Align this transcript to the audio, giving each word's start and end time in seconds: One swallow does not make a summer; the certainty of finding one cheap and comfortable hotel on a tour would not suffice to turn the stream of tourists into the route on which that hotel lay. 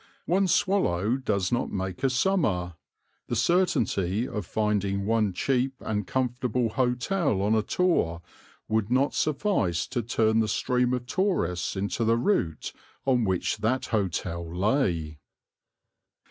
One 0.25 0.47
swallow 0.47 1.15
does 1.17 1.51
not 1.51 1.71
make 1.71 2.03
a 2.03 2.09
summer; 2.09 2.73
the 3.27 3.35
certainty 3.35 4.27
of 4.27 4.47
finding 4.47 5.05
one 5.05 5.31
cheap 5.31 5.75
and 5.79 6.07
comfortable 6.07 6.69
hotel 6.69 7.39
on 7.43 7.53
a 7.53 7.61
tour 7.61 8.23
would 8.67 8.89
not 8.89 9.13
suffice 9.13 9.85
to 9.89 10.01
turn 10.01 10.39
the 10.39 10.47
stream 10.47 10.95
of 10.95 11.05
tourists 11.05 11.75
into 11.75 12.03
the 12.03 12.17
route 12.17 12.73
on 13.05 13.25
which 13.25 13.57
that 13.57 13.85
hotel 13.93 14.43
lay. 14.51 15.19